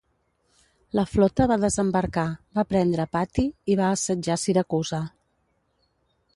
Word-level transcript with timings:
La 0.99 1.03
flota 1.09 1.47
va 1.51 1.57
desembarcar, 1.63 2.23
va 2.59 2.65
prendre 2.71 3.07
Patti 3.19 3.47
i 3.75 3.79
va 3.83 3.93
assetjar 3.99 4.41
Siracusa. 4.47 5.05